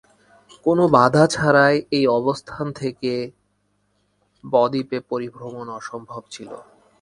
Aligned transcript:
কোন 0.65 0.79
বাধা 0.95 1.23
ছাড়াই 1.27 1.75
এই 1.97 2.05
অবস্থান 2.19 2.65
থেকে 2.79 3.13
বদ্বীপে 4.43 4.97
পরিভ্রমণ 5.11 5.67
সম্ভব 5.89 6.21
ছিল। 6.33 6.51